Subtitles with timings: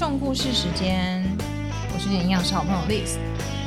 [0.00, 1.22] 众故事时间，
[1.92, 3.18] 我是你的营养师好朋友 Liz。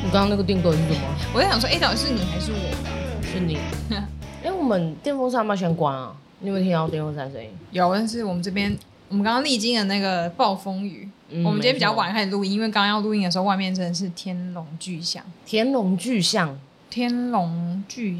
[0.03, 1.07] 你刚刚那个定格是什么？
[1.31, 3.21] 我在想说，哎，到底是你还是我？
[3.21, 3.59] 是你。
[4.43, 6.11] 哎，我们电风扇要不要先关啊？
[6.39, 7.51] 你有没有听到电风扇声音？
[7.69, 8.75] 有，但是我们这边，
[9.09, 15.23] 我们刚刚历经了那个暴风雨，嗯、我们今天比较晚开始录音，因为刚刚要录音的时候，外面真的是天龙巨响。
[15.45, 16.57] 天龙巨响，
[16.89, 18.19] 天龙巨，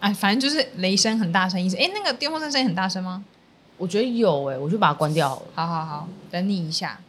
[0.00, 1.78] 哎，反正就是雷声很大声意思。
[1.78, 3.24] 哎，那个电风扇声音很大声吗？
[3.78, 5.42] 我觉得有哎、欸，我就把它关掉好了。
[5.54, 7.00] 好好好，等你一下。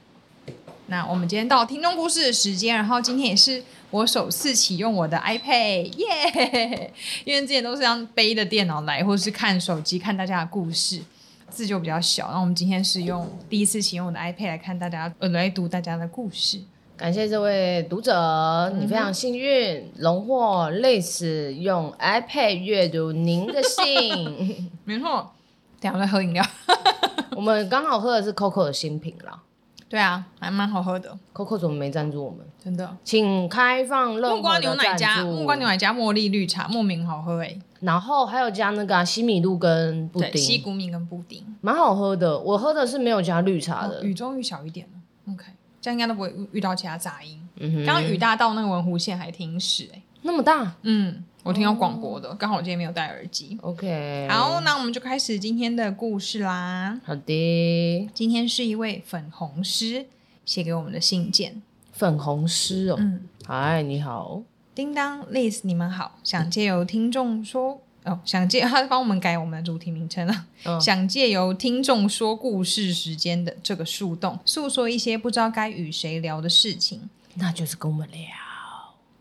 [0.89, 6.91] 那我们今天到听众故事的时间，然后今天也是我首次启用我的 iPad，耶！
[7.25, 10.99] 因为之前都是这样背着电脑来，或者是看手机看大家的故事，
[11.47, 12.25] 字就比较小。
[12.25, 16.59] 然后我们今天是用第一次启用我的 iPad 来看大家，呃，来读大家的故事。
[16.97, 24.71] 感谢这位读者，你非常幸运，荣获类似用 iPad 阅读您的信。
[24.83, 25.31] 没错。
[25.79, 26.43] 等下我在喝饮料，
[27.37, 29.39] 我们刚好喝的是 Coco 的新品啦。
[29.89, 31.17] 对啊，还蛮好喝的。
[31.33, 32.45] Coco 怎么没赞助我们？
[32.63, 37.61] 真的，请开放木瓜牛奶加木瓜牛奶加茉莉绿茶，莫名好喝哎、欸。
[37.79, 42.37] 然后还有加那个、啊、西米露跟布丁，西谷米跟布丁，蛮好喝的。
[42.37, 44.03] 我喝的是没有加绿茶的。
[44.03, 45.45] 雨终于小一点了，OK，
[45.81, 47.39] 这样应该都不会遇到其他杂音。
[47.55, 51.23] 嗯哼，刚刚雨大到那个文湖线还停驶哎、欸，那么大，嗯。
[51.43, 52.55] 我听到广播的，刚、oh.
[52.55, 53.57] 好我今天没有戴耳机。
[53.61, 56.99] OK，好，那我们就开始今天的故事啦。
[57.05, 60.05] 好的，今天是一位粉红师
[60.45, 61.61] 写给我们的信件。
[61.93, 64.41] 粉红师哦，嗯，嗨，你好，
[64.75, 78.48] 叮当，Liz，你们好，想借由听众说，哦，想借他帮我们改我们的主题名称了，哦、想借由听众说故事时间的这个树洞，诉说一些不知道该与谁聊的事情，那就是跟我们聊。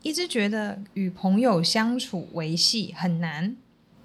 [0.09, 3.55] 一直觉得与朋友相处维系很难。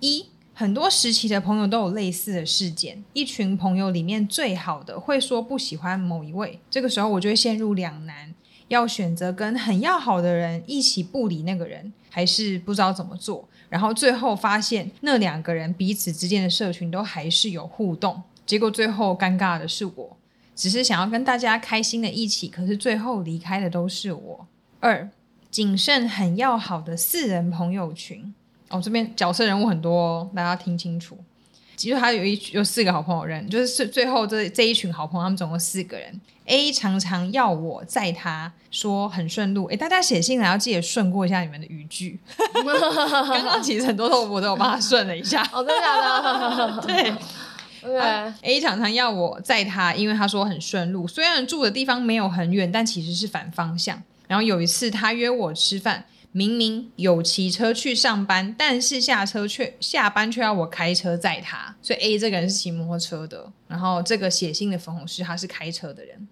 [0.02, 3.02] 一，很多时期的朋友都有类似的事件。
[3.14, 8.36] 一群朋友里面最好的会说不喜欢某一位，这个时候我就会陷入两难：
[8.68, 13.48] 要选择跟很要好的人一起不理那个人，还是不知道怎么做。
[13.70, 18.22] 然后最后发现那两个人彼此之间的社群都还是有互动。
[18.46, 20.18] 结果最后尴尬的是我，
[20.54, 24.48] 只是想要跟大家开心的一起，可是最后离开的都是我。
[24.82, 25.10] 二。
[25.54, 28.34] 谨慎很要好的四人朋友群
[28.70, 31.16] 哦，这边角色人物很多哦，大家听清楚。
[31.76, 36.20] 其实他有一有四个好朋友人，就是最后这这一群好朋友，他们总共四个人。
[36.46, 39.66] A 常常要我载他，说很顺路。
[39.66, 42.20] 哎，大家写信来要记得顺过一下你们的语句。
[42.66, 45.48] 刚刚其实很多都我都有帮他顺了一下。
[45.54, 46.82] 哦，真的假的？
[47.84, 48.00] 对。
[48.00, 54.02] 啊、A 常常要我载他，因为他说很顺路，虽然住的地方没有很远，但其实是反方向。
[54.34, 61.76] 然后有一次，他约我吃饭，明明有骑车去上班，但是下车却下班却要我开车载他。
[61.84, 66.28] 所以 A 这个人是骑摩托车的，然后这个写信的粉红师他是开车的人。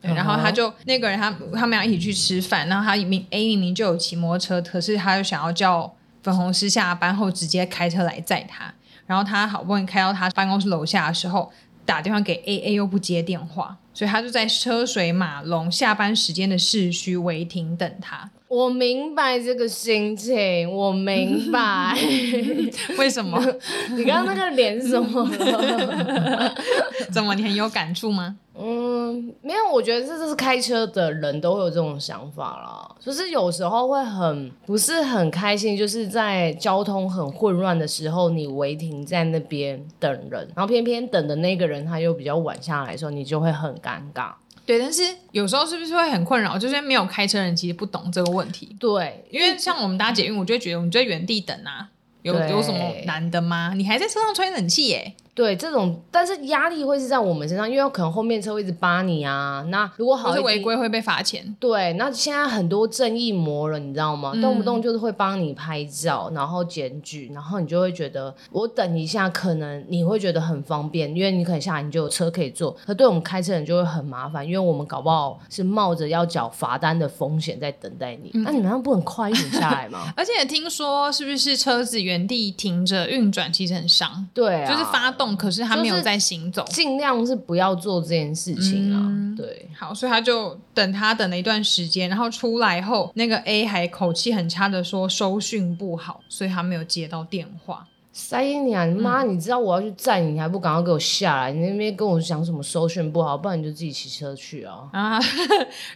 [0.00, 8.72] 对，然后他就那个人他他们俩一起去吃饭，然后他明 A 明明就有骑摩托车，可是他又想要叫粉红师下班后直接开车来载他。
[9.06, 11.52] 然后他好不容易开到他办公室楼下的时候，
[11.84, 13.76] 打电话给 A，A 又不接电话。
[13.94, 18.30] 所以他就在车水马龙、下班时间的市区违停等他。
[18.48, 21.96] 我明白这个心情，我明白。
[22.98, 23.42] 为什么？
[23.96, 25.26] 你刚刚那个脸是什么？
[27.10, 27.34] 怎么？
[27.34, 28.36] 你很有感触吗？
[28.54, 32.96] 嗯，没有，我觉得这就是开车的人都会有这种想法啦。
[33.00, 44.32] 就是有时候会很不是很开心，就是在交通很混乱的时候，你违停在那边等人，然后偏偏等的那个人他又比较晚下来的时候，你就会很尴尬。
[44.64, 45.02] 对，但是
[45.32, 46.56] 有时候是不是会很困扰？
[46.56, 48.76] 就是没有开车人其实不懂这个问题。
[48.78, 51.88] 对，因为像我们搭捷运，我就会觉得我们就在原地等啊，
[52.22, 53.72] 有有什么难的吗？
[53.74, 55.14] 你还在车上吹冷气耶？
[55.34, 59.64] 对，这种，但是压力会是在我们身上，因为可能后面车会一直扒你啊。
[59.68, 61.56] 那如果好，是违规会被罚钱。
[61.58, 64.32] 对，那现在很多正义魔了，你知道吗？
[64.34, 72.76] 嗯、动不动就是会帮你拍照，然后检举，然后你就会觉得我等一下，可能你会觉得很方便，因为你可能下来你就有车可以坐。
[72.84, 78.30] 可对我们开车人就会很麻烦，因为我们搞不好是冒着要缴罚单的风险在等待你。
[78.34, 80.12] 那、嗯、你们不能快一点下来吗？
[80.14, 84.28] 而且听说是不是车子原地停着运转其实很伤？
[84.34, 85.21] 对、啊，就是发动。
[85.36, 88.98] 可是他没有在行走，尽量是不要做这件事情啊。
[89.00, 97.86] 嗯、对，好，所以他就等他等了一段时间，然后出来后，那个 A 还口气很差的说收讯不好，所以他没有接到电话。
[98.14, 99.22] 塞你啊，你妈！
[99.22, 101.50] 你知道我要去载你，你还不赶快给我下来？
[101.50, 104.86] 你那边跟我讲什么收讯不好，不然你就自己骑车去啊。
[104.92, 105.18] 啊，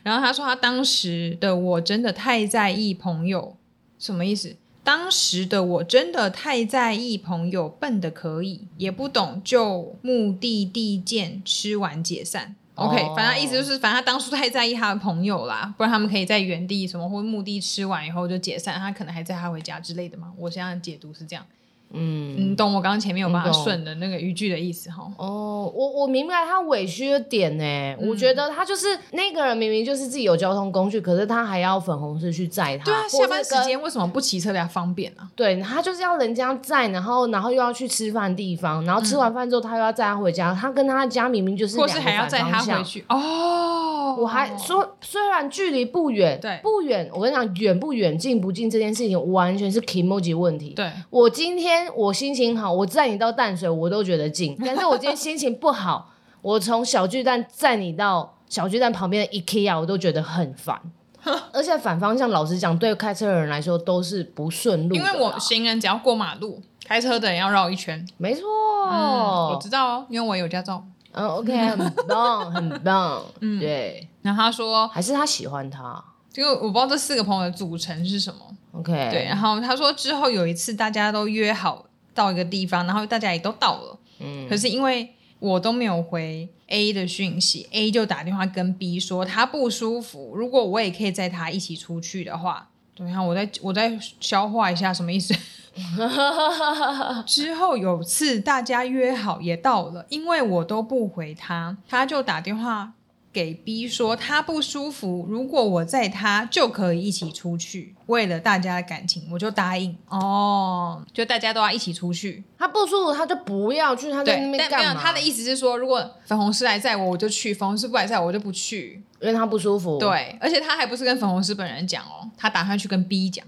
[0.02, 3.54] 然后他说他当时的我真的太在意朋友，
[3.98, 4.56] 什么意思？
[4.86, 12.54] 当时的我真的太在意朋友，笨的可以，也不懂就目的地见，吃完解散。
[12.76, 20.32] OK，、哦、反正意思就是，反正他当初太在意他的朋友啦，不然他们可以在原地什么或目的吃完以后就解散，他可能还载他回家之类的嘛。
[20.38, 21.44] 我现在解读是这样。
[21.92, 25.10] 嗯，你懂我刚刚前面有办法顺的那个语句的意思哈？
[25.16, 28.08] 哦，我我明白他委屈的点呢、嗯。
[28.08, 32.84] 我觉得他就是那个人明明就是自己有交通工具，可是他还要粉红色去载他。
[32.84, 35.30] 对啊，下班时间为什么不骑车比较方便呢、啊？
[35.36, 40.56] 对，他就是要人家载，然后然后又要去吃饭地方，然后吃完饭之后他又要载他回家、嗯。
[40.56, 44.16] 他跟他家明明就是或是还要载他回去哦。
[44.18, 47.08] 我还说，虽然距离不远，对，不远。
[47.12, 50.70] 我跟你讲，远不远，近不近这件事情完全是 kimoji 问题。
[50.70, 51.75] 对，我今天。
[51.94, 54.56] 我心情好，我载你到淡水，我都觉得近。
[54.64, 56.10] 但是我今天心情不好，
[56.42, 60.80] 我从小巨蛋载你到小巨蛋旁边的 IKEA，我都觉得很烦。
[61.52, 64.94] 而且反方向，老实讲，对开车的人来说都是不顺路。
[64.94, 68.06] 因为我行人只要过马路，开车的人要绕一圈。
[68.16, 68.42] 没错、
[68.90, 70.84] 嗯，我知道哦，因为我有驾照。
[71.10, 73.22] 嗯，OK，很棒，很棒。
[73.40, 74.06] 嗯，对。
[74.22, 76.04] 然后他说，还是他喜欢他。
[76.36, 78.40] 这个我不知道这四个朋友的组成是什么。
[78.72, 95.34] OK，对，然后他说之后有一次大家都约好到一个地方，然后大家也都到了，嗯，可是因为我都没有回 A 的讯息，A 就打电话跟 B 说他不舒服，如果我也可以载他一起出去的话，等一下我再我再消化一下什么意思。
[97.24, 102.92] 之后有次大家约好也到了，因为我都不回他，他就打电话。
[103.36, 107.94] 给 B 说他不舒服，如果我载他就可以一起出去。
[108.06, 112.42] 为了大家的感情，我就答应哦，就大家都要一起出去。
[112.56, 114.10] 他不舒服，他就不要去。
[114.10, 114.78] 他在那边干嘛？
[114.78, 119.98] 但没有，他的意思是说，如果粉红师来载我，我就去；粉红师不来载我，我就不去，因为他不舒服。
[119.98, 123.46] 对，而且他还不是跟粉红师本人讲哦，他打算去跟 B 讲，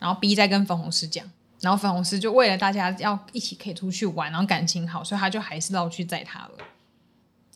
[0.00, 1.30] 然后 B 再跟粉红师讲，
[1.60, 6.52] 然后粉红师就为了大家要一起可以出去玩，然后感情好，所以他就还是绕去载他了。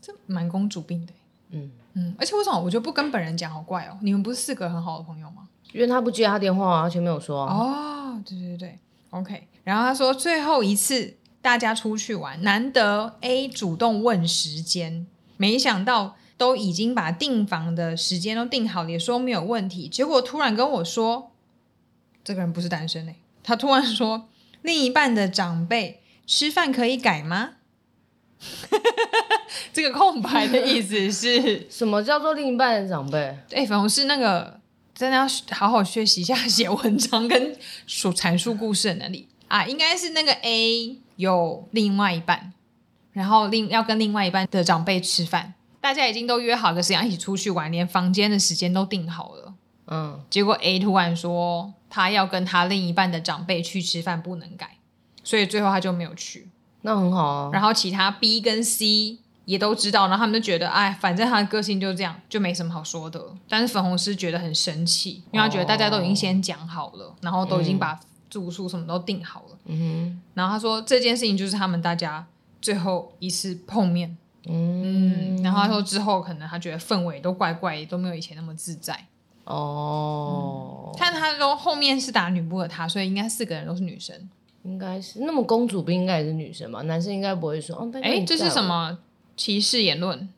[0.02, 1.14] 这蛮公主病的。
[1.52, 3.96] 嗯嗯，而且为什么我觉得不跟本人讲好怪哦？
[4.02, 5.48] 你们不是四个很好的朋友吗？
[5.72, 7.54] 因为他不接他电话啊，前面有说啊。
[7.54, 8.78] 哦，对对对
[9.10, 9.46] ，OK。
[9.64, 15.06] 然后他说最后一次大家出去玩，难得 A 主动问时间，
[15.36, 19.88] 没想到都已经把订房的时间都订好了，也说没有问题。
[19.88, 21.30] 结果突然跟我说，
[22.24, 23.16] 这个人不是单身嘞。
[23.44, 24.28] 他突然说，
[24.62, 27.50] 另一半的长辈吃饭可以改吗？
[29.72, 32.02] 这个空白的意思是 什么？
[32.02, 33.18] 叫做另一半的长辈？
[33.52, 34.60] 哎，粉红是那个
[34.94, 37.56] 真的要好好学习一下写文章跟
[37.86, 39.64] 所阐述故事的能力啊！
[39.66, 42.52] 应该是那个 A 有另外一半，
[43.12, 49.54] 然后另要跟另外一半的长辈吃饭，大家已经都约好个时间一起出去玩，连房间的时间都定好了。
[49.86, 54.78] 嗯，结果 A 突然说他要跟他另一半的长辈去吃饭，不能改，
[55.24, 56.48] 所以最后他就没有去。
[56.82, 57.50] 那很好啊。
[57.52, 63.20] 然后其他 B 跟 C 也都知道，然后他们就觉得，哎，反正他的个性就这样，就没什么好说的。
[63.48, 67.98] 但是粉红师觉得很生气，因为他觉得大家都已经先讲好了，哦、然后都已经把
[68.30, 69.58] 住宿什么都订好了。
[69.66, 72.24] 嗯哼，然后他说这件事情就是他们大家
[72.60, 74.16] 最后一次碰面。
[74.46, 79.06] 嗯，嗯然后他说之后可能他觉得氛围都怪怪，都没有以前那么自在。
[79.44, 84.16] 哦，看、嗯、他都后面是打女部的他，所以应该四个人都是女生。
[84.62, 86.82] 应该是那么公主不应该也是女生吧？
[86.82, 87.90] 男生应该不会说哦。
[88.02, 88.96] 哎，这是什么
[89.36, 90.28] 歧视言论？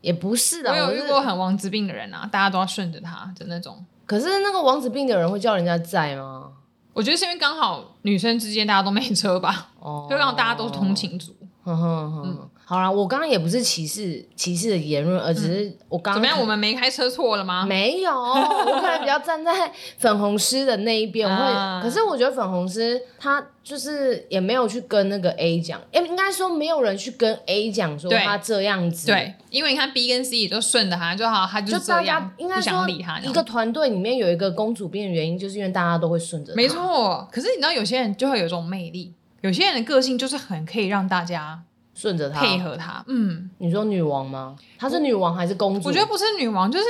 [0.00, 0.70] 也不是的。
[0.70, 3.84] 我有遇过很王子病的人啊，大家都要顺着他的那种。
[4.06, 6.52] 可是那个王子病的人会叫人家在吗？
[6.92, 11.34] 我觉得是因为刚好女生之间大家都没车吧，哦，就让大家都是通勤族。
[11.64, 12.50] 哼哼哼。
[12.64, 16.40] 嗯好啦，我刚刚也不是歧视歧视的言论，而只是我刚刚、嗯、怎么样？
[16.40, 17.66] 我们没开车错了吗？
[17.66, 21.28] 没有，我可能比较站在 粉红师的那一边。
[21.28, 29.08] 我会、啊，可是我觉得粉红师他就是也没有去跟那个 A 讲，哎应该说没有人去跟 A 讲说他这样子。
[29.08, 33.20] 对，对因为你看 B 跟 C 也就顺着他就好，他就这样，就大家应该说理他。
[33.20, 36.56] 一个团队里面有一个公主病的原因，就是因为大家都会顺着他。
[36.56, 41.60] 没错，可是你知道有些人就会有一种魅力，有些人的个性就是很可以让大家。
[41.94, 44.56] 顺着他配合他，嗯，你说女王吗？
[44.76, 45.88] 她是女王还是公主？
[45.88, 46.84] 我觉得不是女王，就是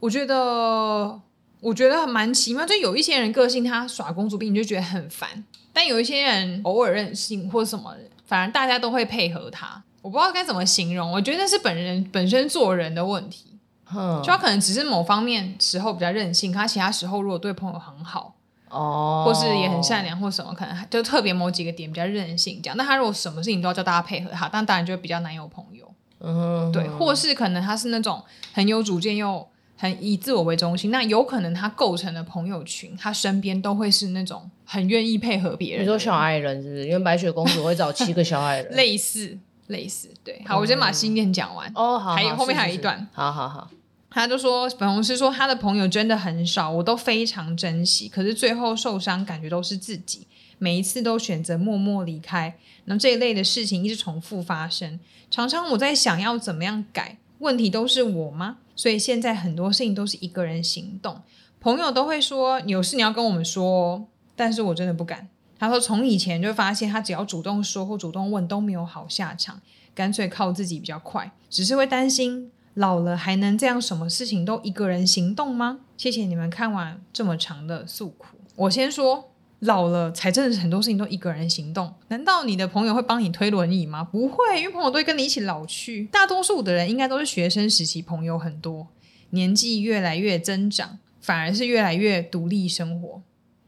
[0.00, 1.20] 我觉得
[1.60, 2.66] 我觉得蛮奇妙。
[2.66, 5.28] 就有一些人个性，他耍公主病，你就觉得很烦；
[5.72, 7.94] 但有一些人偶尔任性或什么，
[8.26, 9.82] 反而大家都会配合他。
[10.02, 13.58] 我不知道该怎么形容，我觉得那是本人本身做人的问题。
[13.94, 18.34] 嗯，就他可能只是某方面时候比较任性，他其他时候如果对朋友很好。
[18.70, 22.76] 哦，或是也很善良，或什么可能就特别某几个点比较任性这样。
[22.76, 25.86] 那他如果什么事情都要叫大家配合他，但当然就会比较难有朋友。
[26.20, 28.22] 嗯，对，或是可能他是那种
[28.52, 29.46] 很有主见又
[29.76, 35.84] 很以自我为中心，那有可能他构成的朋友群，他身边都会是那种很愿意配合别人。
[35.84, 36.86] 你说小矮人是不是？
[36.86, 39.38] 因为白雪公主会找七个小矮人， 类似。
[39.68, 40.08] 类似。
[40.24, 41.70] 对，好，我先把心念讲完。
[41.74, 42.96] 哦，好，还有后面还有一段。
[42.96, 43.68] 是是是好好好。
[44.10, 50.26] 他就说，粉红师说他的朋友真的很少，我都非常珍惜，可是最后受伤感觉都是自己，
[50.58, 52.56] 每一次都选择默默离开。
[52.86, 54.98] 那这一类的事情一直重复发生，
[55.30, 58.56] 常常我在想要怎么样改，问题都是我吗？
[58.74, 61.20] 所以现在很多事情都是一个人行动，
[61.60, 65.28] 朋友都会说有事你要跟我们说，但是我真的不敢。
[65.58, 69.60] 他说从以前就发现他只要主动说或主动问都没有好下场，
[69.94, 72.50] 干脆靠自己比较快，只是会担心。
[72.74, 75.80] 老了还能这样，什么事情都一个人行动吗？
[75.96, 78.38] 谢谢你们看完这么长的诉苦。
[78.54, 81.92] 我先说，老了才真的是很多事情都一个人行动。
[82.08, 84.04] 难道你的朋友会帮你推轮椅吗？
[84.04, 86.04] 不会，因为朋友都会跟你一起老去。
[86.12, 88.86] 大多数的人应该都是学生时期朋友很多，
[89.30, 93.22] 年纪越来越增长，反而是越来越独立生活。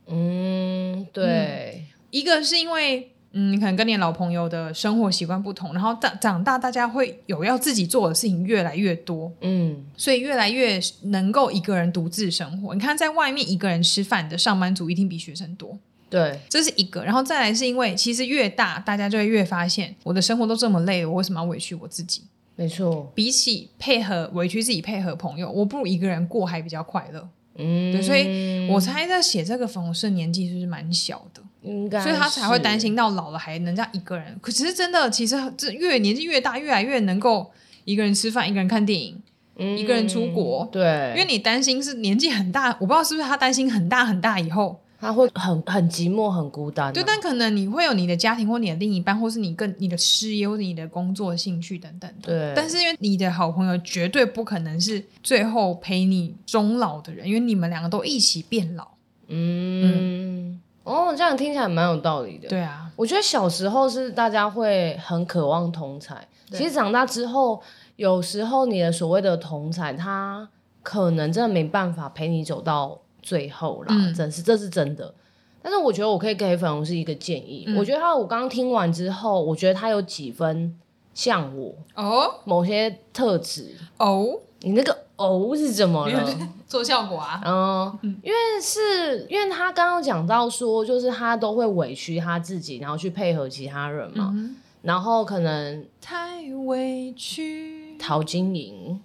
[0.06, 3.09] 嗯，对，嗯，一个是因为。
[3.32, 12.74] 嗯，你可能跟你老朋友的生活习惯不同，然后长长大，大家会有要自己做的事情越来越多，嗯，所以越来越能够一个人独自生活。
[12.74, 17.04] 你看，在外面一个人吃饭的上班族一定比学生多，对，这是一个。
[17.04, 22.24] 然后再来是因为，其实越大，大家就会越发现，我的生活都这么累了，我为什么要委屈我自己？
[22.56, 27.28] 没错，比起配合委屈自己配合朋友，我不如一个人过还比较快乐。
[27.54, 31.40] 嗯，对，所以我猜在写这个粉红色年纪是不是蛮小的？
[31.62, 34.38] 应该，所以他才会担心到老了还能这样一个人。
[34.40, 37.50] 可是真的，其实这越年纪越大，越来越能够
[37.84, 39.20] 一个人吃饭，一个人看电影，
[39.56, 40.68] 嗯、一个人出国。
[40.72, 44.80] 对，因为你担心是年纪很大，我不知道是不是他担心很大很大以后。
[45.02, 46.92] 他会很很寂寞、很孤单啊。
[46.92, 52.10] 对，但可能你会有你的家庭，或你的另一半，或是你跟你的事业，或者你的工作兴趣等等。
[52.20, 52.52] 对。
[52.54, 58.88] 但是因为你的好朋友绝对不可能是最后陪你终老的人，因为你们两个都一起变老。
[59.28, 60.52] 嗯。
[60.52, 62.48] 嗯哦，这样听起来蛮有道理的。
[62.48, 67.60] 对啊，我觉得小时候是大家会很渴望同才，其实长大之后，
[67.96, 70.48] 有时候你的所谓的同才，他
[70.82, 72.98] 可能真的没办法陪你走到。
[73.22, 75.14] 最后啦，嗯、真是这是真的。
[75.60, 77.66] 但是我觉得我可以给粉红是一个建议。
[77.68, 80.74] 嗯、我觉得他，我刚刚听完之后，我觉得他有几分
[81.12, 84.40] 像我哦，某些特质哦。
[84.62, 86.38] 你那个哦是怎么了？
[86.66, 87.40] 做效果啊？
[87.44, 94.30] 嗯，因为是因为他刚刚讲到说，就是他都会委屈他自己，然后去配合其他人嘛。
[94.34, 99.00] 嗯、然后可能太委屈，陶晶莹。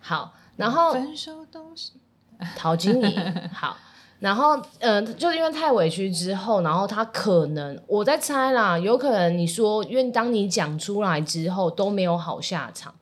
[0.00, 1.92] 好，然后分手都是。
[2.56, 3.76] 陶晶莹 好，
[4.20, 12.94] 然后呃，就是因为太委屈之后，然后他可能我在猜啦，有可能你说，因为当你讲出来之后都没有好下场，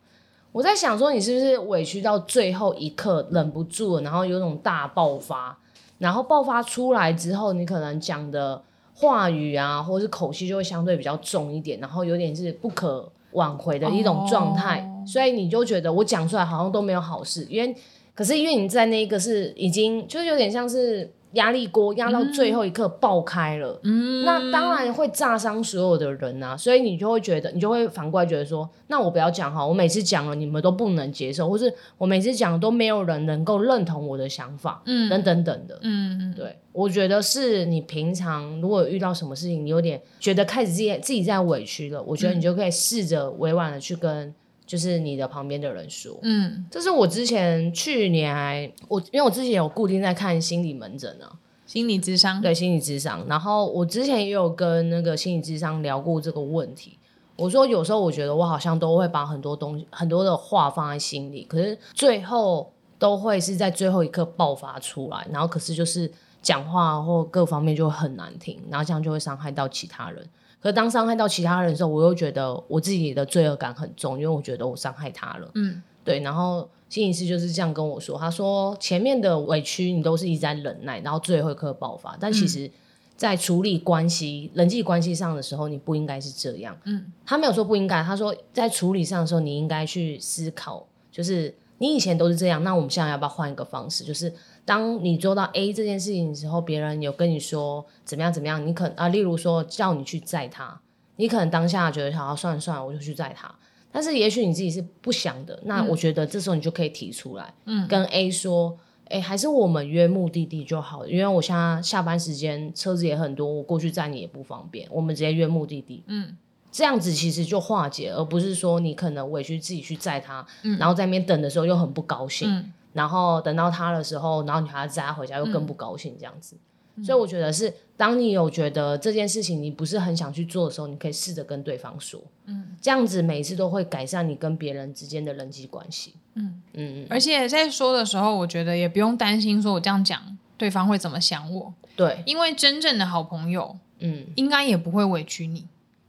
[0.57, 5.55] 我在想说你是不是委屈到最后一刻忍不住了，然后有种大爆发，
[5.99, 8.59] 然后爆发出来之后，你可能讲的
[8.95, 17.75] 话语啊，或是口气就会相对比较重一点，然后有点是不可挽回的一种状态，哦、所以你就觉得我讲出来好像都没有好事，因为。
[18.15, 44.33] 可是因为你在那个是已经就是有点像是压力锅压到最后一刻爆开了，嗯，那当然会炸伤所有的人啊，所以你就会觉得你就会反过来觉得说，那我不要讲哈，我每次讲了你们都不能接受，或是我每次讲都没有人能够认同我的想法，嗯，等等等的，嗯，对，我觉得是你平常如果遇到什么事情，你有点觉得开始自己自己在委屈了，我觉得你就可以试着委婉的去跟。
[44.67, 51.31] 就是你的旁边的人说，嗯，这是我之前去年还我，因为我之前有固定在看心理门诊啊，
[51.65, 53.25] 心理智商，对，心理智商。
[53.27, 56.99] 然后我之前也有跟那个心理智商聊过这个问题。
[57.37, 70.27] 我说有时候我觉得我好像都会把很多东西、很多的话放在心里，可是最后都会是在最后一刻爆发出来，然后可是就是讲话或各方面就会很难听，然后这样就会伤害到其他人。
[70.59, 75.49] 可当伤害到其他人的时候，我又觉得我自己的罪恶感很重，因为我觉得我伤害他了。
[75.53, 76.19] 嗯，对。
[76.21, 82.17] 然后心理师就是这样跟我说，他说前面的委屈你都是一直在忍耐，然后最后一刻爆发。
[82.19, 82.69] 但其实，
[83.15, 86.77] 在处理关系、嗯、人际关系上的时候，你不应该是这样。
[86.85, 94.03] 嗯，他没有说不应该，他说在处理上的时候，你应该去思考，就是你以前都是这样，那我们现在要不要换一个方式？
[94.03, 94.33] 就是。
[94.67, 100.77] 当你做到 A 这件事情的时候，别人有跟你说怎么样怎么样，你可啊，例如说叫你去载他，
[101.15, 103.49] 你可能当下觉得好，算了算了，我就去载他。
[103.93, 116.35] 但是也许你自己是不想的，那我觉得这时候你就可以提出来，嗯，跟 A 说，哎，还是我们约目的地就好，因为我现在下班时间车子也很多，我过去载你也不方便，我们直接约目的地，嗯，
[116.77, 122.71] 这样子其实就化解，而不是说你可能委屈自己去载他，嗯，然后在那边等的时候又很不高兴，嗯。
[122.93, 126.55] 然后等到他的时候，然后你还要载他回家，又更不高兴这样子。
[126.95, 145.65] 嗯、所以我觉得是，当你有觉得这件事情你不是很想去做的时候，你可以试着跟对方说，嗯，这样子每一次都会改善你跟别人之间的人际关系，嗯嗯，而且在说的时候，我觉得也不用担心说我这样讲对方会怎么想我，对，因为真正的好朋友，嗯，应该也不会委屈你。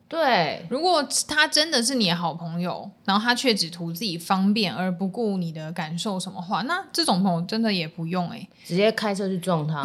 [0.08, 9.82] 对，如果他真的是你的好朋友，然后他却只图自己方便而不顾你的感受什么话，那这种朋友真的也不用哎、欸，直接开车去撞他。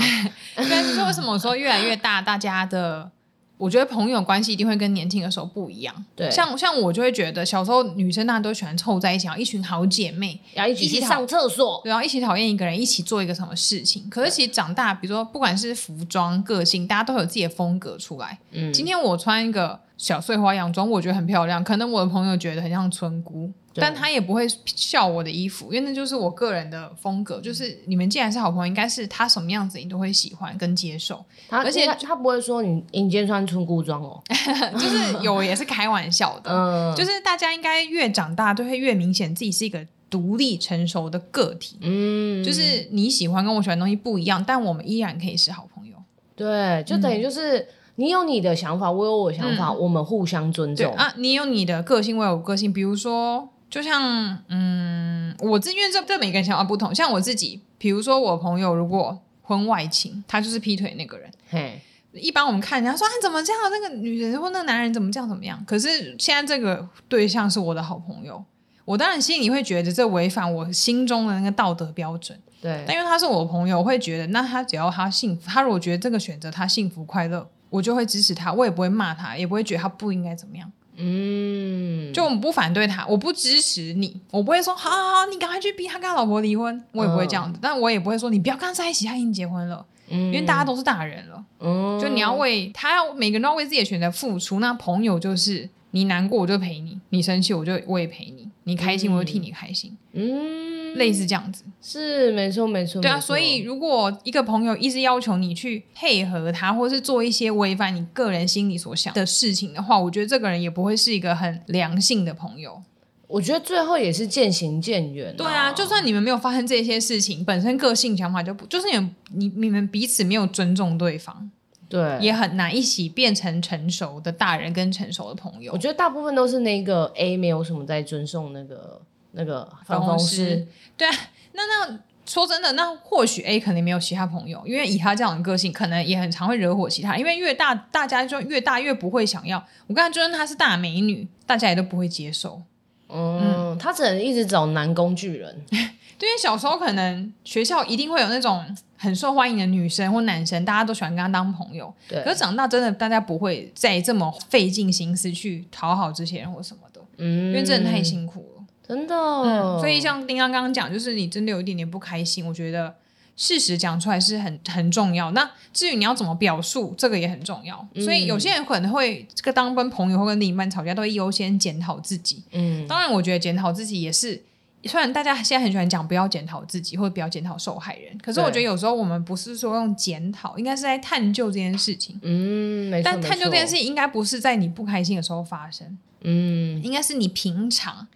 [0.56, 3.12] 对，就是为什么我说越来越大，大家的。
[3.56, 6.06] 我觉得朋友关系一定会跟年轻的时候不一样。
[6.18, 14.10] 对，像像我就会觉得小时候女生大家都喜欢凑在一起，然后一群好姐妹，然后一起去上厕所，然后一起讨厌一个人，一起做一个什么事情。
[14.10, 18.38] 可是其实长大，比如说不管是服装、个性，大家都有自己的风格出来。
[18.52, 23.50] 嗯，今天我穿一个小碎花洋装，我觉得很漂亮，可能我的朋友觉得很像村姑。
[23.76, 27.40] 但他也不会笑我的衣服，因为那就是我个人的风格。
[27.40, 31.24] 就是你们既然是好朋友，应该是他什么样子你都会喜欢跟接受。
[31.48, 34.22] 他而且他，他不会说你你今天穿村姑装哦，
[34.76, 36.52] 就是有也是开玩笑的。
[36.52, 41.78] 嗯，就是大家应该越长大都会越明显自己是一个独立成熟的个体。
[41.80, 45.96] 嗯，就是你喜欢跟我喜欢的东西不一样，但我们依然可以是好朋友。
[46.36, 47.60] 对，就等于就是。
[47.60, 51.14] 嗯你有你的想法，我有我的想法，嗯、我们互相尊重啊。
[51.18, 52.74] 你有你的个性，我有个性。
[52.74, 56.94] 比如说，就像嗯，我自愿这这每个人想法不同。
[56.94, 61.30] 像我自己，比如说我朋友如果婚外情，他就是劈腿那个人。
[61.50, 61.80] 嘿，
[62.14, 63.62] 一般我们看人家说啊，怎么这样？
[63.70, 65.30] 那个女人或那个男人怎么这样？
[65.30, 65.64] 怎么样？
[65.68, 68.44] 可是现在这个对象是我的好朋友，
[68.86, 72.40] 我当然心里会觉得这违反我心中的那个道德标准。
[72.60, 77.48] 对，但因为他是我朋友，我会觉得那他只要他幸福，他如果觉得这个选择他幸福快乐。
[77.74, 80.72] 我就会支持他，我也不会骂他，也不会觉得他不应该怎么样。
[80.96, 87.58] 嗯，就我们不反对他，我不支持你，我不会说好好好，你赶快去逼他跟他老婆离婚，我也不会这样子。
[87.58, 89.84] 嗯、但我也不会说你不要跟他在一起，他已经结婚了。
[90.10, 91.44] 嗯，因为大家都是大人了。
[91.62, 94.60] 嗯，就你要为他要每个人都要为自己的选择付出。
[94.60, 99.98] 那朋友就是你难过我就陪你，你生气我就我也陪你，你开心我就替你开心。
[100.12, 100.83] 嗯。
[100.96, 112.82] 类似这样子是没错没错，对啊，所以如果一个朋友一直要求你去配合他，或是做一些违反你个人心里所想的事情的话，我觉得这个人也不会是一个很良性的朋友。
[113.28, 115.36] 我觉得最后也是渐行渐远啊。
[115.38, 121.50] 对啊，就算你们没有发生这些事情，本身个性想法就不，就是你们你你们彼此没有尊重对方，
[121.90, 125.74] 对，也很难一起变成成熟的大人跟成熟的朋友。
[125.74, 129.02] 我觉得大部分都是那个 A 没有什么在尊重那个。
[129.34, 130.66] 那个分公司，
[130.98, 131.14] 对啊，
[131.52, 137.18] 那那说真的，那或许 A 肯定没有其他朋友，因为以他这样的个性，可能也很常会惹火其他。
[137.18, 139.64] 因为越大，大家就越大越不会想要。
[139.88, 142.62] 我刚才就算她是大美女，大家也都不会接受。
[143.10, 145.62] 嗯，嗯他只能一直找男工具人。
[145.70, 148.64] 对，因为小时候可能学校一定会有那种
[148.98, 151.94] 很受欢迎的女生或男生，大家都喜欢跟他当朋友。
[152.08, 157.02] 对，可是长大真的大家不会再这么费尽心思去讨好这些人或什么的。
[157.18, 158.53] 嗯，因为真的太辛苦了。
[158.88, 162.94] 真的、嗯，所以像丁刚刚刚讲，就是你真的有一点点不开心，我觉得
[163.36, 165.32] 事实讲出来是很很重要。
[165.32, 167.88] 那至于你要怎么表述，这个也很重要。
[167.94, 172.44] 嗯、所以有些人可能会这个当跟朋友或跟另一半吵架，都会优先检讨自己。
[172.52, 174.44] 嗯，当然，我觉得检讨自己也是，
[174.84, 182.20] 虽然大家现在很喜欢讲不要检讨自己或者不要检讨受害人，可是我觉得有时候我们不是说用检讨，应该是在探究这件事情。
[182.22, 183.02] 嗯。
[183.02, 185.98] 但探究这件事情应该不是在你不开心的时候发生。
[186.26, 188.08] 嗯，应该是你平常。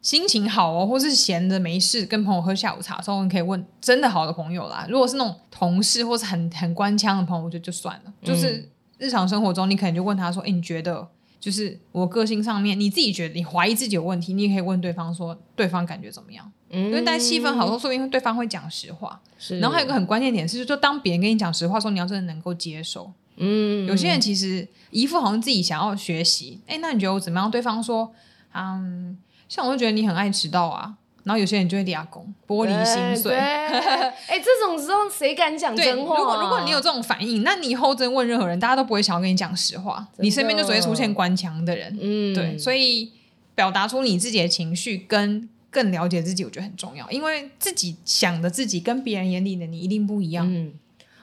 [0.00, 4.86] 心情好哦，或是闲着没事跟朋友喝下午茶的时候，你可以问真的好的朋友啦。
[4.88, 8.02] 如果是那种同事或是很很官腔的朋友，我觉得就算了。
[8.06, 11.06] 嗯、就是日常生活中，你可能就问他说：“哎，你觉得
[11.40, 16.50] 就是我个性上面，你自己觉得你怀疑自己有问题，你也可以问对方说，对方感觉怎么样？
[16.70, 19.20] 嗯、因为大家气氛好，说不定对方会讲实话。
[19.36, 23.12] 是然后还有一个很关键点是，就当别人跟你讲实话说，你要真的能够接受。
[23.36, 26.60] 嗯，有些人其实一副好像自己想要学习。
[26.66, 27.50] 哎，那你觉得我怎么样？
[27.50, 28.12] 对方说，
[28.54, 29.18] 嗯。
[29.48, 33.34] 像我就觉得你很爱迟到啊，然后有些人就会抓狂，玻璃心碎。
[33.36, 36.18] 哎、欸，这种时候谁敢讲真话？
[36.18, 41.96] 如果如果你有这种反应，那你以后真问任何人，大家都不会想要跟你讲实话，你身边就只会出现官腔的人。
[42.00, 43.10] 嗯，对，所以
[43.54, 50.46] 表达出你自己的情绪，跟更了解自己，我觉得很重要，因为自己想的自己跟别人眼里的你一定不一样。
[50.46, 50.72] 嗯，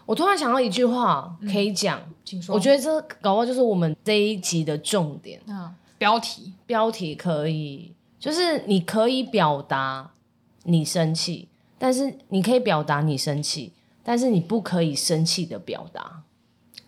[0.06, 2.56] 我突然想到一句话可以讲，嗯、请说。
[2.56, 7.92] 我觉得这搞不好就是我们这一集的重点啊，标题标题可以。
[8.26, 10.10] 就是你可以表达
[10.64, 13.72] 你生气，但是你可以表达你生气，
[14.04, 16.24] 但是你不可以生气的表达。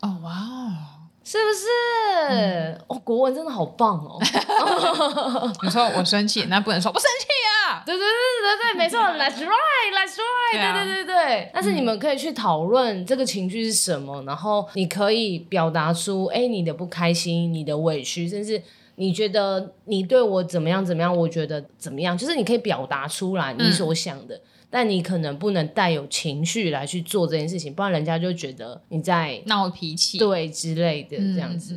[0.02, 0.74] 哦，哇哦，
[1.24, 1.68] 是不是？
[2.30, 4.18] 嗯、哦，国文真的好棒哦！
[5.62, 7.28] 你说我生气，那不能说不生气
[7.70, 7.84] 啊。
[7.86, 11.52] 对对对对对，没错， Let's right，Let's right，对、啊、对对对。
[11.54, 18.60] 但是你们可以去讨论这个情绪是什么，嗯、然后你可以表达出，哎，你的不开心，你的委屈，甚至
[19.00, 24.36] 你觉得你对我怎么样怎么样，我觉得怎么样，就是你可以表达出来你所想的。
[24.36, 31.76] 嗯但你可能不能带有情绪来去做这件事情，不然人家就觉得你在闹脾气，对之类的这样子。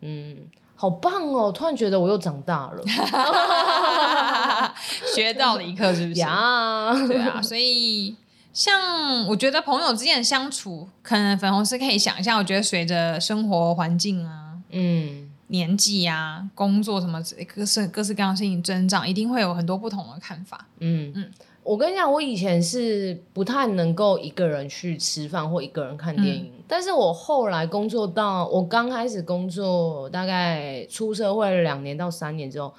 [0.00, 0.36] 嗯，嗯，
[0.74, 1.52] 好棒哦！
[1.54, 2.82] 突然觉得我又长大了
[5.14, 6.18] 学到了一课，是不是？
[6.20, 7.40] 呀，对啊。
[7.42, 8.16] 所以，
[8.52, 12.36] 像我觉得朋友之间的相处，可能粉红丝可以想一下。
[12.36, 17.22] 我觉得随着生活环境啊，嗯，年纪啊，工作什么
[17.54, 20.66] 各式各式各样的事情增长，一定会有很多不同的看法。
[20.80, 21.30] 嗯嗯。
[21.62, 32.74] 我跟你讲，我以前是不太能够一个人去吃饭或一个人看电影，嗯、但是我后来工作到我刚开始工作，大概出社会两年到三年之后，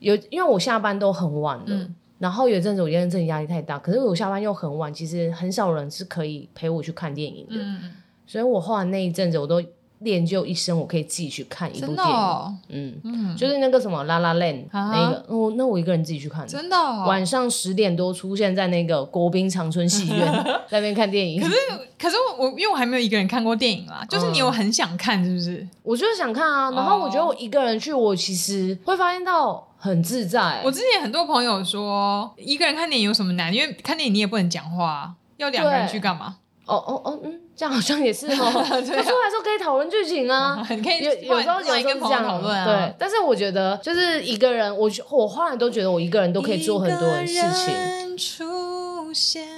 [0.00, 7.92] 有因为我下班都很晚了，嗯、然后有阵子我觉得自己压力太大，可是我下班又很晚，其实很少人是可以陪我去看电影的，嗯、
[8.26, 9.62] 所以我后来那一阵子我都。
[10.00, 12.14] 练就一生，我可以自己去看一部电影。
[12.14, 16.46] 哦、嗯，嗯就是那个什么《La La Land》那个，哦，那我一个人自己去看。
[16.46, 20.32] 真的、哦，晚上十点多出现在那个国宾长春戏院，
[20.68, 21.40] 在那边看电影。
[21.40, 21.54] 可是，
[21.98, 25.56] 可是我因为我还没有一个人看过电影啦，就是你有很想看，是不是？
[25.62, 30.60] 嗯、我就是想看啊，然后我觉得我一个人去，我其实会发现到很自在。
[30.64, 33.52] 我之前很多朋友说，一个人看电影有什么难？
[33.54, 36.36] 因为看电影你也不能讲话，要两个人去干嘛？
[36.66, 37.40] 哦哦哦，嗯。
[37.56, 42.66] 这样好像也是 哦，他啊、出来时候可以讨论剧情啊，你可以有有时候有时候这样讨论啊。
[42.66, 48.18] 对，但是我觉得就是一个人，我我后来都觉得我一个人都可以做很多的事情。
[48.18, 49.48] 出现，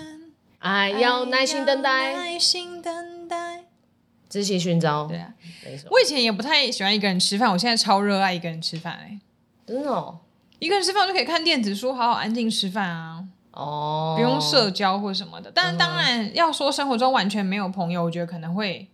[0.60, 3.64] 爱要耐心等待，耐心等待，
[4.28, 5.06] 仔细寻找。
[5.06, 5.34] 对啊，
[5.90, 9.18] 我以前也不太喜欢一个人吃饭，我现在超热爱一个人吃饭哎，
[9.66, 10.18] 真的哦，
[10.60, 13.24] 一个人吃饭我就可以看电子书，好好安静吃饭啊。
[13.58, 18.86] 哦，不用社交或什么的，但当然要说生活中完全没有朋友，我觉得可能会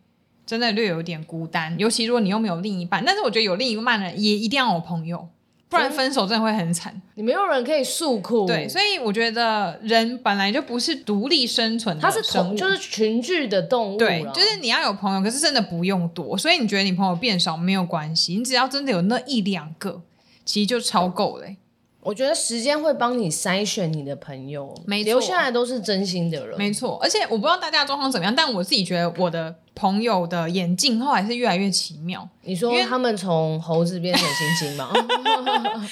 [0.47, 3.05] 真的略有点孤单，尤其如果你又没有另一半。
[3.05, 5.29] 但是我觉得有另一半的人也一定要有朋友，
[5.69, 6.99] 不然分手真的会很惨。
[7.15, 16.39] 你没有人可以诉苦，对，所以我觉得人本来就不是独立生存的，它是同就是群聚的动物，对，就是你要有朋友，可是真的不用多。
[16.39, 20.01] 所以你觉得你朋友变少没有关系，你只要真的有那一两个，
[20.47, 21.47] 其实就超够了。
[22.05, 26.57] 我觉得时间会帮你筛选你的朋友，没，留下来都是真心的人。
[26.59, 32.29] 没错，而且我不知道大家状况怎么样，但我自己觉得我的朋友的眼镜后来是越来越奇妙。
[32.47, 34.93] 你说他们从猴子变成猩猩吗？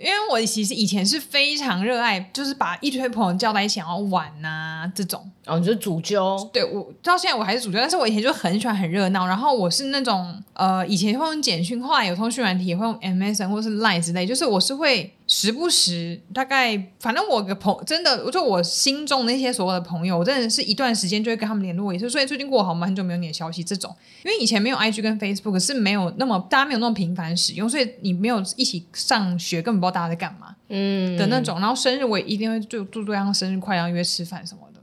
[0.00, 5.30] 因为我其实以前是非常热爱，就是把一堆朋友叫在一起然后玩啊这种。
[5.44, 6.36] 然后你就主揪？
[6.52, 9.26] 对，我到现在我还是主揪，但是我以前就很喜欢很热闹。
[9.26, 22.86] 然后我是那种呃，以前会用简讯，后来有通讯软体也会用 MSN 或是 Line 之类，就是我是会时不时大概，反正我个朋真的，就我心中那些所有的朋友，我真的是一段时间就会跟他们联络一次，所以最近过好吗？
[22.86, 23.94] 很久没有你的消息这种。
[24.24, 31.60] 因为以前没有 IG 跟 Facebook 是没有那么大家没有那么频繁使用，所以你没有一起上学，根本不知道大家在干嘛，嗯的那种。
[31.60, 34.80] 然后生日我也一定会就祝对方生日快乐，约吃饭什么的。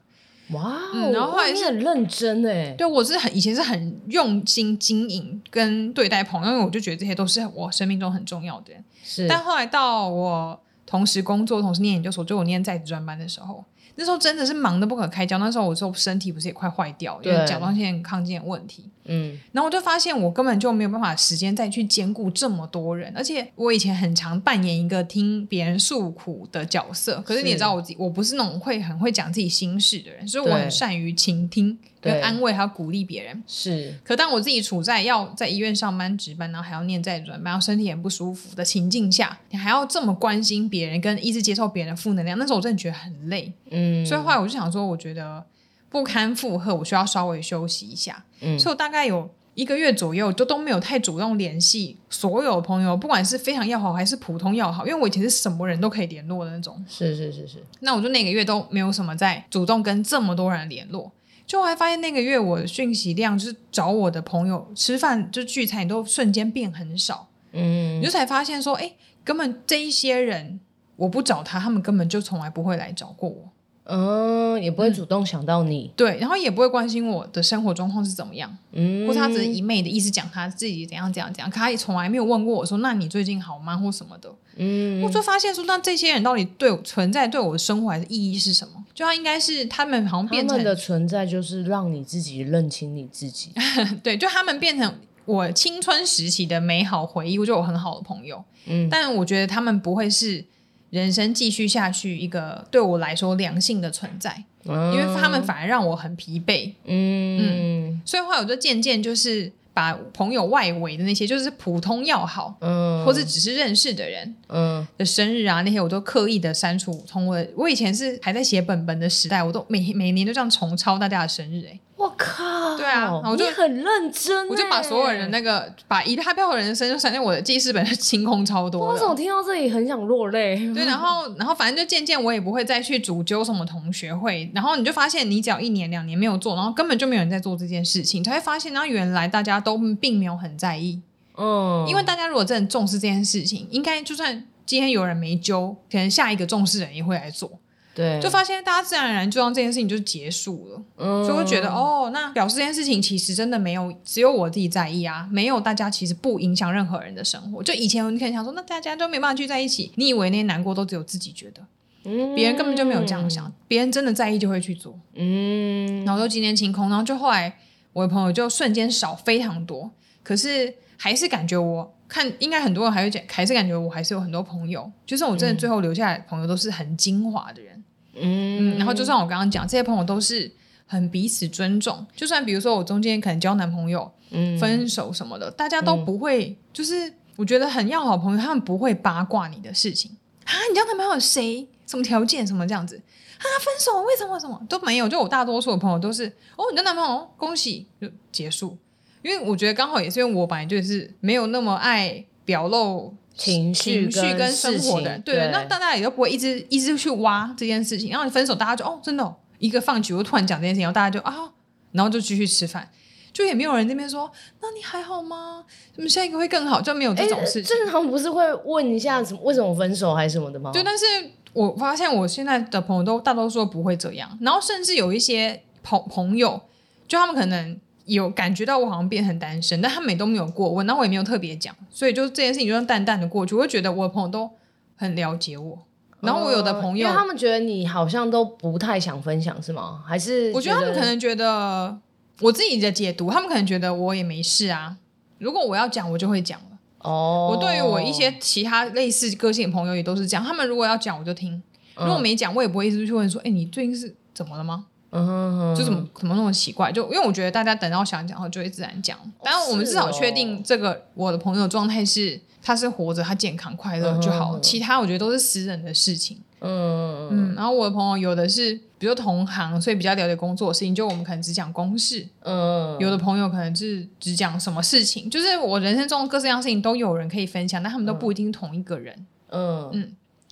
[0.56, 8.84] 哇、嗯，然后后来是很认真哎，对我是很以前是很用心经营跟对待朋友，因为我就觉得这些都是我生命中很重要的人。
[9.04, 13.64] 是，但后来到我同时工作，同时念研究所，就我念在职专班的时候。
[14.00, 18.90] 那时候真的是忙得不可开交，那时候我说身体不是也快坏掉，因为甲状腺亢进的问题。
[19.10, 31.78] 嗯，然后我就发现我根本就没有办法时间再去兼顾这么多人，而且我以前很常扮演一个听别人诉苦的角色，可是你也知道我自己，我不是那种会很会讲自己心事的人，所以我很善于倾听。
[32.02, 43.52] 跟，安慰还有鼓励别人是，可当我自己处在要在医院上班值班，然后还要念在转班，然后身体很不舒服的情境下，你还要这么关心别人，跟一直接受别人的负能量，那时候我真的觉得很累。
[43.70, 45.44] 嗯，所以后来我就想说，我觉得
[45.90, 48.24] 不堪负荷，我需要稍微休息一下。
[48.42, 56.84] 嗯，所以我大概有一个月左右，就都没有太主动联系所有朋友，不管是非常要好还是普通要好，因为我以前是什么人都可以联络的那种。
[56.88, 61.12] 是是是是，那我就那个月都没有什么在主动跟这么多人联络。
[61.46, 67.28] 就我还发现那个月我的讯息量，就是找我的朋友吃饭就聚餐，都瞬间变很少。
[67.54, 70.60] 嗯，你就才发现说，哎，根本这一些人
[70.96, 73.50] 我不找他，他们根本就从来不会来找过我。
[73.90, 75.90] 嗯，也不会主动想到你。
[75.92, 78.56] 嗯，对，然后也不会关心我的生活状况是怎么样。
[78.72, 84.30] 嗯，或者他只是一昧的意思讲他自己怎样怎样怎样，可他也从来没有问过我说，那你最近好吗或什么的。
[84.58, 88.74] 嗯，我就发现说，那这些人到底对我存在对我的生活还是意义是什么？
[88.94, 93.52] 就他应该是他们好像变成他们的存在就是让你自己认清你自己。
[94.04, 98.44] 对，就他们变成我青春时期的美好回忆，我觉得我很好的朋友。
[98.66, 100.44] 嗯，但我觉得他们不会是
[100.90, 106.74] 人生继续下去一个对我来说良性的存在，嗯、因为他们反而让我很疲惫。
[106.86, 109.52] 嗯嗯，所以后来我就渐渐就是。
[109.72, 117.02] 把朋友外围的那些，就是普通要好，嗯，或者只是认识的人，嗯，的生日啊那些，我都刻意的删除。
[117.08, 121.80] 从我我以前是还在写本本的时代，我都每每年都这样重抄大家的生日，哎。
[122.00, 122.78] 我靠！
[122.78, 128.88] 对啊，我就很认真，我就把所有人那个把一大票的人生就闪在我的记事本，就清空超多。
[128.88, 130.56] 我怎么听到这里很想落泪？
[130.74, 141.02] 对，然后然后反正就渐渐我也不会再去主揪什么同学会，然后你就发现你只要一年两年没有做，然后根本就没有人在做这件事情，才会发现，然后原来大家都并没有很在意。
[141.38, 147.52] 嗯，因为大家如果真的重视这件事情，应该就算今天有人没揪，可能下一个重视人也会来做。
[148.00, 157.62] 对，就发现大家自然而然就让这件事情就结束了，嗯，所以我觉得哦，那表示这件事情其实真的没有只有我自己在意啊，没有大家其实不影响任何人的生活。
[157.62, 161.62] 就以前你可能想说，那大家都没办法聚在一起，你以为那些难过都只有自己觉得，
[162.06, 167.54] 嗯，别人根本就没有这样想，别人真的在意就会去做，嗯，然后就今天清空，然后就后来
[167.92, 169.92] 我的朋友就瞬间少非常多，
[170.24, 177.84] 可是还是感觉我看应该很多人还会讲，还是感觉我还是有很多朋友，就是我真的最后留下来的朋友都是很精华的人。
[178.16, 180.52] 嗯，然后就像我刚刚讲，这些朋友都是
[180.86, 182.06] 很彼此尊重。
[182.16, 190.12] 就算比如说我中间可能交男朋友，嗯，分手什么的，大家都不会，就是我觉得很要好朋友，他们不会八卦你的事情
[190.46, 190.54] 啊。
[190.70, 191.68] 你交男朋友谁？
[191.86, 192.46] 什么条件？
[192.46, 193.46] 什么这样子啊？
[193.62, 194.40] 分手为什么？
[194.40, 195.08] 什么都没有？
[195.08, 198.78] 就我大多数的朋友都是哦，你的男朋友，恭喜就结束。
[199.22, 203.16] 因为我觉得刚好也是因为我本来就是没有那么爱表露。
[203.40, 211.52] 情绪跟，跟生活的，对，对，那大家也都不会一直一直去挖这件事情，然后你分手，大家就哦，真的，哦，一个放局，我突然讲这件事情，然后大家就啊，
[211.94, 212.90] 然后就继续吃饭，
[213.32, 214.30] 就也没有人那边说，
[214.62, 215.64] 那你还好吗？
[215.96, 216.82] 怎么下一个会更好？
[216.82, 217.64] 就没有这种事情。
[217.64, 220.72] 正常不是会问一下什么为什么分手还是什么的吗？
[220.74, 221.06] 对，但是
[221.54, 226.62] 我发现我现在的朋友都大多数不会这样，然后甚至有一些朋朋友，
[227.08, 227.80] 就他们可能。
[228.10, 233.56] 有感觉到我好像变很单身，但他们也都没有过问，那我也没有特别讲，所以就这件事情就淡淡的过去。
[233.56, 234.50] 我会觉得我的朋友都
[234.96, 235.80] 很了解我，
[236.22, 240.04] 然后我有的朋友，因为他们觉得你好像都不太想分享，是吗？
[240.06, 241.98] 还是我觉得他们可能觉得
[242.42, 244.98] 我自己的解读，他们可能觉得我也没事啊。
[245.38, 246.66] 如果我要讲，我就会讲了。
[247.00, 251.62] 哦，我对于我一些其他类似个性的朋友也都是这样，他们如果要讲，我就听；
[251.96, 254.88] 如果没讲，我也不会一直去问说，哎，你最近是怎么了吗？
[255.12, 256.92] 嗯就怎么怎么那么奇怪？
[256.92, 259.18] 就因为我觉得大家等到想讲后就会自然讲。
[259.44, 264.60] 当然，我们至少确定这个我的朋友状态是他是活着，他健康快乐就好。
[264.60, 266.38] 其他我觉得都是私人的事情。
[266.62, 267.56] 嗯嗯。
[267.56, 272.28] 然后我的朋友有的是，比如同行，所以比较了解工作的事情，就我们可能只讲公事。
[272.42, 272.96] 嗯。
[273.00, 279.26] 有的朋友可能是只讲什么事情，就是我人生中各式各样事情都有人可以分享，但他们都不一定同一个人。
[279.50, 280.12] 嗯嗯。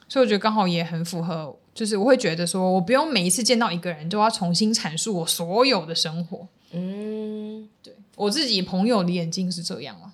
[0.09, 1.55] 所以我觉得刚好也很符合。
[1.77, 6.47] 就是我会觉得说，我不用每一次见到一个人都要重新阐述我所有的生活。
[6.71, 10.09] 嗯，对，我自己朋友的眼睛是这样啊。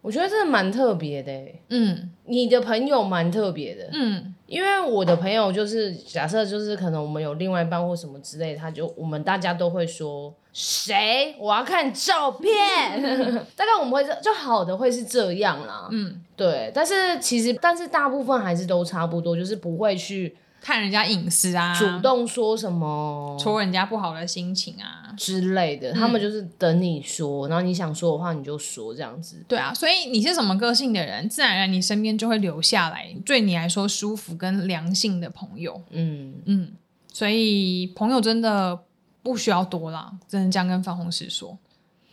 [0.00, 1.32] 我觉得这蛮特别的。
[1.70, 3.88] 嗯，你的朋友蛮特别的。
[3.92, 11.34] 嗯，因为我的朋友就是假设就是可能我们有另外一半或什么之类，他就我们大家都会说谁？
[11.40, 13.02] 我要看照片。
[13.56, 15.88] 大概我们会就好的会是这样啦。
[15.90, 16.70] 嗯，对。
[16.72, 20.36] 但是其实但是大部分还是都差不多，就是不会去。
[20.62, 29.44] 看人家隐私啊，主动说什么，戳人家不好的心情啊之类的，他们就是等你说，嗯，然后你想说的话你就说这样子。
[29.48, 35.82] 对啊，所以你是什么个性的人，自然而然你身边就会留下来对你来说舒服跟良性的朋友。
[35.90, 36.72] 嗯嗯，
[37.12, 38.78] 所以朋友真的
[39.22, 41.58] 不需要多啦，真的这样跟方红石说。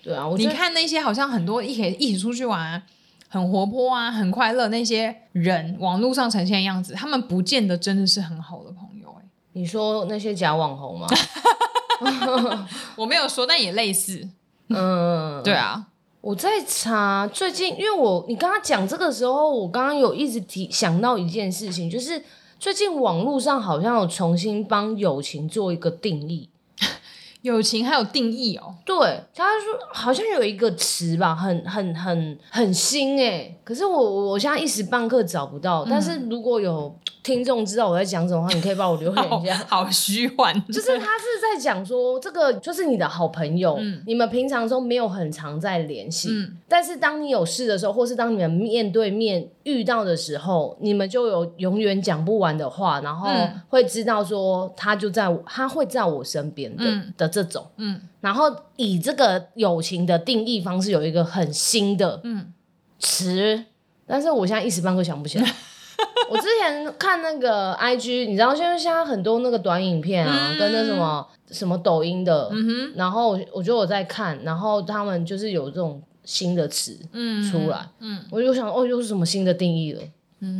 [0.01, 2.81] 对啊，我你看那些好像很多一起一起出去玩。
[3.30, 4.68] 很活泼啊，很快乐。
[4.68, 9.15] 那些人网络上呈现的样子，他们不见得真的是很好的朋友。
[9.22, 11.08] 哎， 你说那些假网红吗？
[12.98, 14.28] 我没有说，但也类似。
[14.68, 15.86] 嗯， 对啊。
[16.22, 22.22] 我在查最近，因为我你刚刚讲这个时候，我刚刚有一直提想到一件事情，就是
[22.60, 26.50] 最近网络上好像有重新帮友情做一个定义。
[27.41, 28.75] 友情还有定义哦？
[28.86, 28.95] 对，
[29.34, 36.95] 他说好像有一个词吧，很很很很新诶，可是我我现在一时半刻找不到，嗯、但是如果有。
[37.30, 39.56] 听众知道我在讲什么话，你可以帮我留言一下。
[39.70, 53.30] 好虚幻，就是他是在讲说，这个就是你的好朋友，嗯、你们平常中没有很常在联系，嗯、但是当你有事的时候，或是当你们面对面遇到的时候，你们就有永远讲不完的话，然后
[53.70, 62.52] 会知道说他就在我，他会在我身边的、嗯、的这种，嗯，然后以这个友情的定义方式有一个很新的嗯。
[63.02, 63.65] 词，嗯、
[64.06, 65.56] 但是我现在一时半刻想不起来。
[66.29, 76.97] 我之前看那个 IG，你知道现在现在很多那个短影片啊，嗯、跟那什么什么抖音的，嗯、然后我觉得我在看，然后他们就是有这种新的词
[77.51, 78.25] 出来，嗯，嗯。
[78.29, 80.01] 我就想哦，又是什么新的定义了。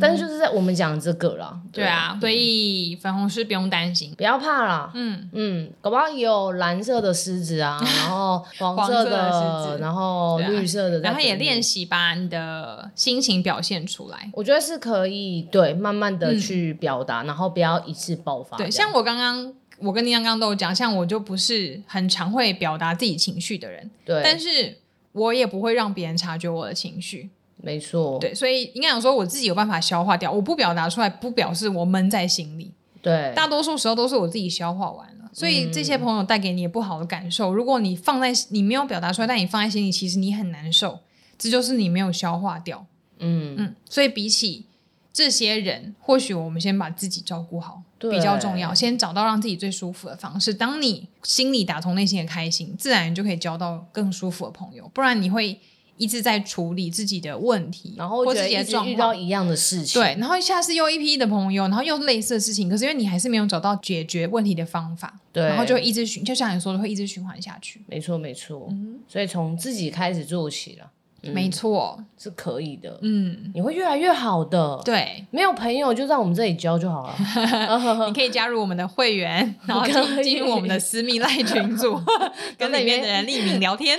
[0.00, 1.84] 但是就是在我们讲这个啦，对。
[1.84, 4.90] 啊，所以粉红狮不用担心，不要怕啦。
[4.94, 5.28] 嗯。
[5.32, 14.30] 嗯，搞不好也有蓝色的狮子啊， 然后黄色的狮子，然后绿色的，然后也练习把你的心情表现出来。
[14.34, 18.58] 我觉得是可以，对，慢慢的去表达，然后不要一次爆发。
[18.58, 24.76] 对，像我刚刚，我跟你刚刚都有讲，像我就不是很常会表达自己情绪的人，对，但是
[25.12, 27.30] 我也不会让别人察觉我的情绪。
[27.62, 32.72] 没错，对，所以应该讲说我自己有办法消化掉，我不表达出来，不表示我闷在心里。
[33.02, 41.00] 对，大多数时候都是我自己消化完了，所以这些朋友带给你也不好的感受，嗯、如果你放在你没有表达出来，但你放在心里，其实你很难受，
[41.38, 42.86] 这就是你没有消化掉。
[43.18, 44.66] 嗯嗯，所以比起
[45.12, 50.54] 这些人，或许我们先把自己照顾好对比较重要，先找到让自己最舒服的方式。
[50.54, 55.58] 当你心里打从内心的开心，自然就可以交到更舒服的朋友，不然你会。
[56.00, 67.82] 一直在处理自己的问题，然后或自己的状况，遇到一样的事情，对，然后下次又一批的朋友，然后又类似的事情，可是因为你还是没有找到解决问题的方法，对，然后就会一直循，就像你说的，会一直循环下去。
[67.86, 70.90] 没错，没错，嗯，所以从自己开始做起了。
[71.22, 72.98] 没错，是可以的。
[73.02, 74.80] 嗯，你会越来越好的。
[74.84, 77.14] 对，没有朋友就在我们这里交就好了。
[78.08, 82.00] 你可以加入我们的会员， 然后进进入我们的私密赖群组，
[82.56, 83.98] 跟里面的人匿名聊天，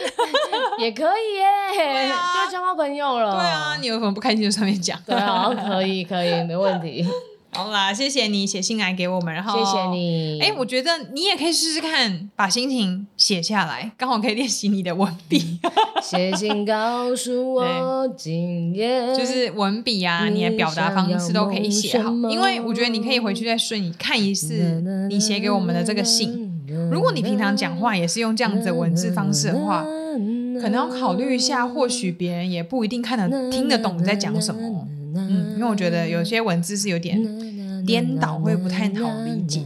[0.80, 2.12] 也可以耶。
[2.46, 3.36] 就交到朋友了。
[3.36, 5.00] 对啊，你有什么不开心就上面讲。
[5.06, 7.06] 对啊，可以可以，没问题。
[7.54, 10.40] 好啦，谢谢你写信来给我们，然后谢谢你。
[10.42, 15.60] 哎，我觉得你也可以试试看，把心情写下来，刚好可以练习你的文笔。
[16.02, 26.50] 写信告诉我 今夜，就是文笔啊，你的表达方式都可以写好，因为我觉得你可以回去再顺看一次你写给我们的这个信。
[26.90, 29.84] 如果你平常讲话也是用这样子的文字方式的话，
[30.62, 34.88] 可能要考虑一下，或许别人也不一定看得听得懂你在讲什么。
[35.16, 37.22] 嗯，因为我觉得有些文字是有点
[37.86, 39.62] 颠倒，会不太好理解。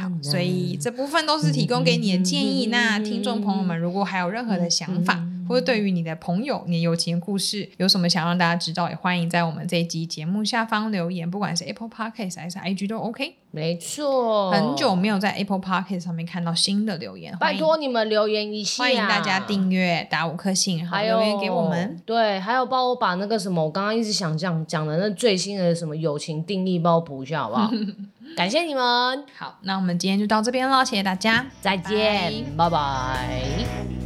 [0.00, 2.66] 好，所以这部分都是提供给你的建议。
[2.66, 13.36] 那听众朋友们，如果还有任何的想法，或者对于你的朋友、你的友情故事，有什么想让大家知道，也欢迎在我们这一集节目下方留言，不管是 Apple Podcast 还是 IG 都 OK。
[13.52, 21.98] 没错，很久没有在 Apple Podcast 上面看到新的留言，拜托你们留言一下，欢迎大家订阅、打五颗星，然后留言给我们。
[22.04, 27.70] 对，还有帮我把那个什么，我刚刚一直想讲讲的那最新的什么友情定义，帮我补一下好不好？
[28.36, 29.24] 感谢你们。
[29.38, 34.05] 好，那我们今天就到这边了，谢谢大家，再见，拜拜。